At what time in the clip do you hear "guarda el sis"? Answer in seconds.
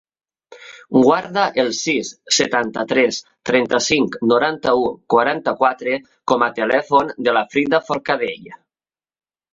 1.07-2.09